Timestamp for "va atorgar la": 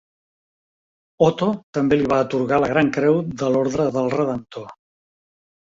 2.13-2.71